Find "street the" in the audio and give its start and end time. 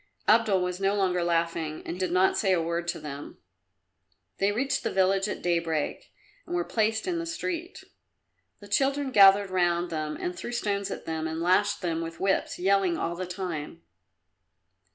7.27-8.67